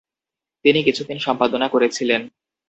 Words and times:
তিনি 0.65 0.79
কিছুদিন 0.83 1.17
সম্পাদনা 1.17 1.67
করেছিলেন। 1.67 2.21